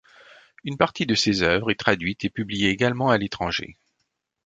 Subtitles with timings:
[0.63, 3.77] Une partie de ses oeuvres est traduite et publiée également à l'étranger.